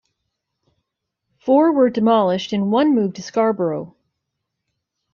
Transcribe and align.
Four 1.37 1.73
were 1.73 1.91
demolished 1.91 2.53
and 2.53 2.71
one 2.71 2.95
moved 2.95 3.17
to 3.17 3.21
Scarborough. 3.21 3.95